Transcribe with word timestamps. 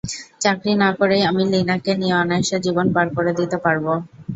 চাকরি 0.39 0.73
না 0.75 0.89
করেই 0.99 1.23
আমি 1.29 1.43
লীনাকে 1.51 1.91
নিয়ে 1.95 2.15
অনায়াসে 2.21 2.57
জীবন 2.65 2.85
পার 2.95 3.07
করে 3.15 3.31
দিতে 3.39 3.57
পারব। 3.65 3.85